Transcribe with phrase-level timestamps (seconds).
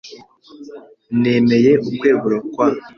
[1.21, 2.67] Nemeye ukwegura kwa.